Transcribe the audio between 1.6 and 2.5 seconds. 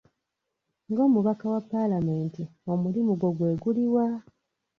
palamenti,